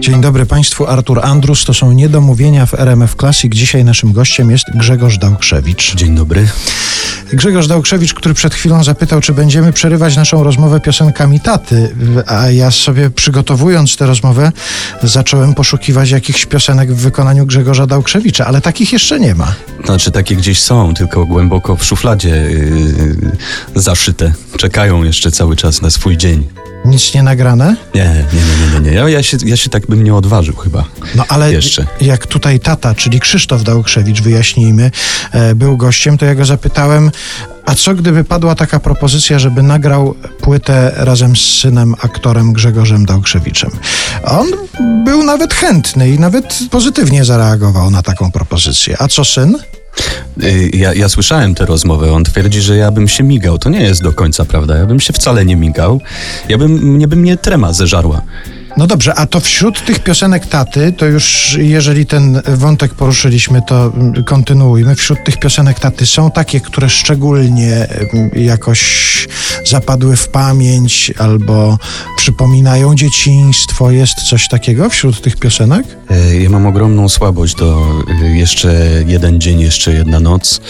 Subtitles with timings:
[0.00, 1.64] Dzień dobry Państwu, Artur Andrus.
[1.64, 3.54] To są niedomówienia w RMF Classic.
[3.54, 5.94] Dzisiaj naszym gościem jest Grzegorz Dałkrzewicz.
[5.94, 6.48] Dzień dobry.
[7.32, 11.94] Grzegorz Dałkrzewicz, który przed chwilą zapytał, czy będziemy przerywać naszą rozmowę piosenkami taty,
[12.26, 14.52] a ja sobie przygotowując tę rozmowę
[15.02, 19.54] zacząłem poszukiwać jakichś piosenek w wykonaniu Grzegorza Dałkrzewicza, ale takich jeszcze nie ma.
[19.84, 23.16] Znaczy takie gdzieś są, tylko głęboko w szufladzie yy,
[23.74, 24.32] zaszyte.
[24.56, 26.46] Czekają jeszcze cały czas na swój dzień.
[26.88, 27.76] Nic nie nagrane?
[27.94, 28.96] Nie, nie, nie, nie, nie.
[28.96, 30.84] Ja, ja, się, ja się tak bym nie odważył chyba.
[31.14, 31.86] No ale Jeszcze.
[32.00, 34.90] jak tutaj tata, czyli Krzysztof Dałkrzewicz, wyjaśnijmy,
[35.32, 37.10] e, był gościem, to ja go zapytałem,
[37.66, 43.70] a co gdyby padła taka propozycja, żeby nagrał płytę razem z synem, aktorem Grzegorzem Dałkrzewiczem?
[44.24, 44.46] On
[45.04, 48.96] był nawet chętny i nawet pozytywnie zareagował na taką propozycję.
[48.98, 49.58] A co syn?
[50.36, 52.12] Yy, Ja, ja słyszałem tę rozmowę.
[52.12, 53.58] On twierdzi, że ja bym się migał.
[53.58, 54.76] To nie jest do końca prawda.
[54.76, 56.00] Ja bym się wcale nie migał.
[56.48, 58.22] Ja bym, mnie by mnie trema zeżarła.
[58.78, 63.92] No dobrze, a to wśród tych piosenek taty, to już jeżeli ten wątek poruszyliśmy, to
[63.94, 64.94] mm, kontynuujmy.
[64.94, 69.08] Wśród tych piosenek taty są takie, które szczególnie mm, jakoś
[69.64, 71.78] zapadły w pamięć albo
[72.16, 73.90] przypominają dzieciństwo.
[73.90, 75.86] Jest coś takiego wśród tych piosenek?
[76.10, 77.86] Yy, Ja mam ogromną słabość do
[78.22, 78.74] yy, jeszcze
[79.06, 80.60] jeden dzień, jeszcze jedna noc.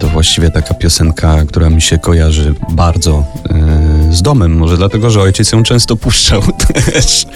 [0.00, 4.56] To właściwie taka piosenka, która mi się kojarzy bardzo yy, z domem.
[4.56, 7.26] Może dlatego, że ojciec ją często puszczał też.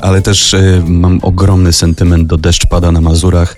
[0.00, 3.56] Ale też yy, mam ogromny sentyment do Deszcz pada na Mazurach.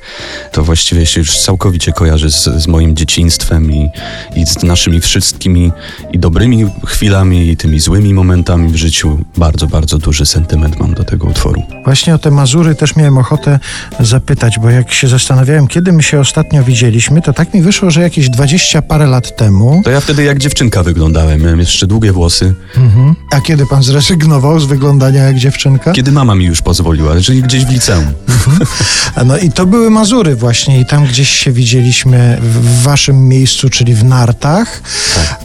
[0.53, 3.89] To właściwie się już całkowicie kojarzy z, z moim dzieciństwem i,
[4.37, 5.73] i z naszymi wszystkimi
[6.13, 9.19] i dobrymi chwilami, i tymi złymi momentami w życiu.
[9.37, 11.63] Bardzo, bardzo duży sentyment mam do tego utworu.
[11.85, 13.59] Właśnie o te Mazury też miałem ochotę
[14.01, 18.01] zapytać, bo jak się zastanawiałem, kiedy my się ostatnio widzieliśmy, to tak mi wyszło, że
[18.01, 19.83] jakieś dwadzieścia parę lat temu.
[19.85, 21.43] To ja wtedy jak dziewczynka wyglądałem.
[21.43, 22.55] Miałem jeszcze długie włosy.
[22.77, 23.15] Mhm.
[23.31, 25.93] A kiedy pan zrezygnował z wyglądania jak dziewczynka?
[25.93, 28.05] Kiedy mama mi już pozwoliła, czyli gdzieś w liceum.
[29.27, 33.95] No i to były Mazury właśnie i tam gdzieś się widzieliśmy w waszym miejscu, czyli
[33.95, 34.83] w Nartach.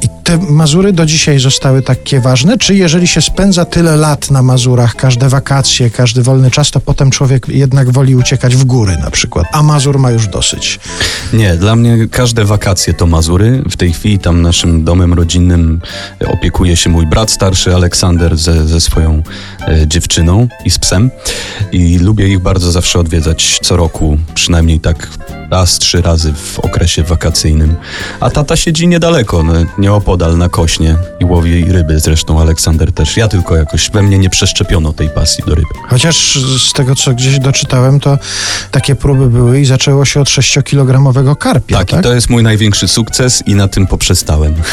[0.02, 2.58] I te Mazury do dzisiaj zostały takie ważne?
[2.58, 7.12] Czy jeżeli się spędza tyle lat na Mazurach, każde wakacje, każdy wolny czas, to potem
[7.12, 10.80] człowiek jednak woli uciekać w góry na przykład, a Mazur ma już dosyć?
[11.34, 13.64] Nie, dla mnie każde wakacje to Mazury.
[13.70, 15.82] W tej chwili tam naszym domem rodzinnym
[16.28, 19.24] opiekuje się mój brat starszy Aleksander ze, ze swoją
[19.68, 21.12] e, dziewczyną i z psem.
[21.72, 25.08] I lubię ich bardzo zawsze odwiedzać co roku, przynajmniej tak
[25.50, 27.76] raz, trzy razy w okresie wakacyjnym.
[28.20, 29.44] A tata siedzi niedaleko,
[29.78, 32.00] nieopodal na kośnie i łowi ryby.
[32.00, 33.18] Zresztą Aleksander też.
[33.18, 35.66] Ja tylko jakoś we mnie nie przeszczepiono tej pasji do ryb.
[35.90, 38.18] Chociaż z tego, co gdzieś doczytałem, to
[38.72, 42.00] takie próby były i zaczęło się od 6-kilogramowego karpia, Tak, tak?
[42.00, 44.56] i to jest mój największy sukces i na tym poprzestałem.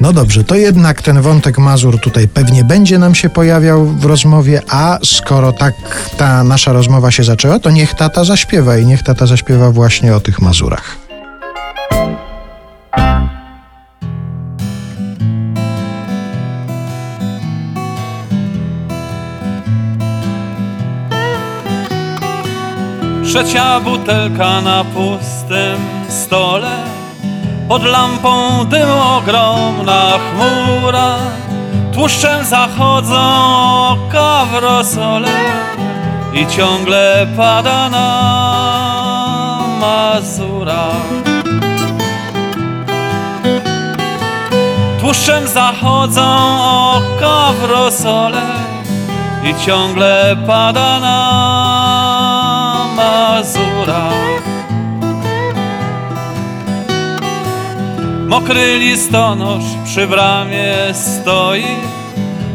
[0.00, 4.62] No dobrze, to jednak ten wątek Mazur tutaj pewnie będzie nam się pojawiał w rozmowie,
[4.68, 5.74] a skoro tak
[6.16, 10.20] ta nasza rozmowa się zaczęła, to niech tata zaśpiewa i niech tata zaśpiewa właśnie o
[10.20, 11.07] tych Mazurach.
[23.28, 25.78] Trzecia butelka na pustym
[26.08, 26.76] stole
[27.68, 31.16] Pod lampą dym ogromna chmura.
[31.94, 33.20] Tłuszczem zachodzą
[33.88, 35.26] oka w
[36.36, 38.08] I ciągle pada na
[39.80, 40.88] Mazura.
[45.00, 46.36] Tłuszczem zachodzą
[46.92, 47.62] oka w
[49.44, 51.87] I ciągle pada na
[53.38, 54.10] Mazura.
[58.26, 61.64] Mokry listonosz przy bramie stoi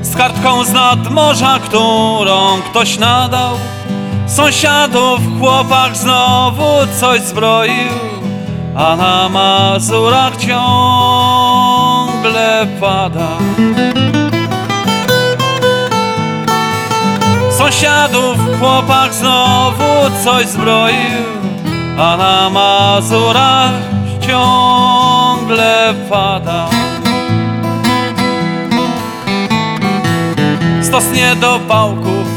[0.01, 3.55] Z kartką z nadmorza, którą ktoś nadał.
[4.27, 7.94] Sąsiadów chłopak znowu coś zbroił
[8.75, 10.57] A na Mazurach ciągle
[12.81, 13.27] pada
[17.73, 19.83] Sąsiadów chłopak znowu
[20.24, 21.24] coś zbroił,
[22.00, 23.71] a na Mazurach
[24.21, 26.68] ciągle pada.
[30.81, 32.27] Stos niedopałków,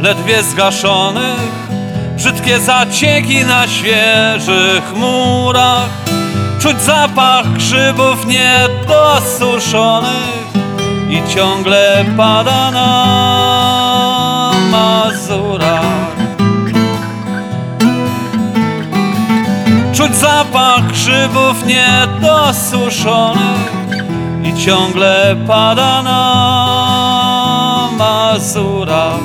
[0.00, 1.68] ledwie zgaszonych,
[2.16, 5.88] brzydkie zacieki na świeżych murach,
[6.60, 10.46] czuć zapach grzybów niedosuszonych
[11.10, 13.55] i ciągle pada na
[20.06, 23.72] Czuć zapach grzybów niedosuszonych
[24.44, 29.20] I ciągle pada na Mazurach.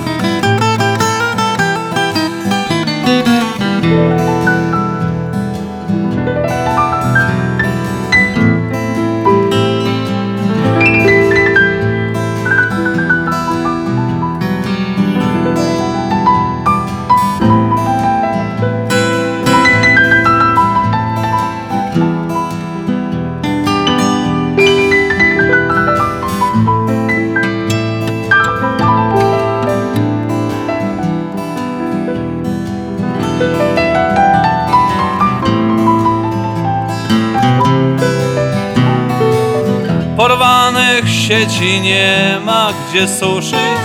[41.31, 43.81] Sieci nie ma gdzie suszyć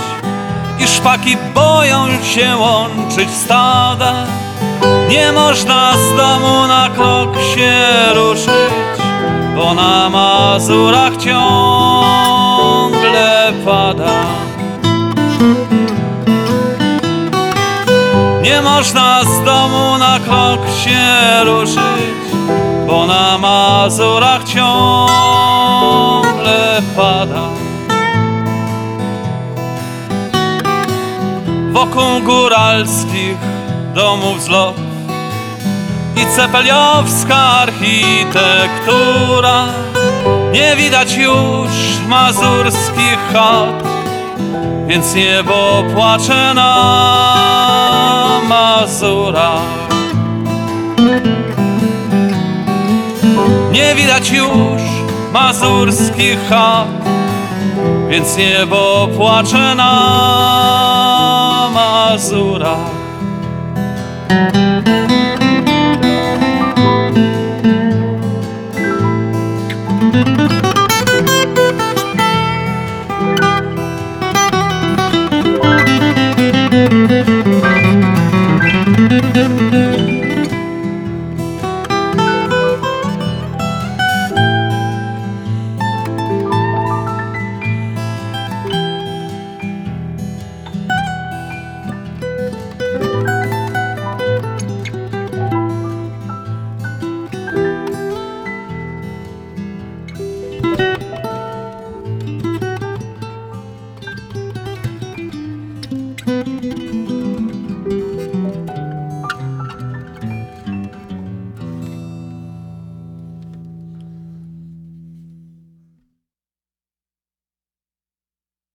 [0.78, 4.26] I szpaki boją się łączyć stada
[5.08, 7.74] Nie można z domu na krok się
[8.14, 8.50] ruszyć
[9.56, 11.42] Bo na Mazurach ciągle
[13.64, 14.10] pada.
[18.42, 22.26] Nie można z domu na krok się ruszyć
[22.86, 25.55] bo na Mazurach ciągle
[31.72, 33.36] Wokół góralskich
[33.94, 34.74] domów zlot
[36.16, 39.64] i cepeliowska architektura.
[40.52, 41.70] Nie widać już
[42.08, 43.84] mazurskich chat,
[44.86, 46.96] więc niebo płacze na
[48.48, 49.62] Mazurach.
[53.72, 54.95] Nie widać już
[55.36, 56.88] mazurskich chat,
[58.08, 59.92] więc niebo płacze na
[61.74, 62.90] Mazurach.